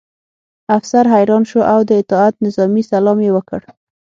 افسر 0.77 1.05
حیران 1.15 1.43
شو 1.49 1.59
او 1.73 1.79
د 1.89 1.91
اطاعت 2.01 2.33
نظامي 2.45 2.83
سلام 2.91 3.17
یې 3.25 3.31
وکړ 3.33 3.61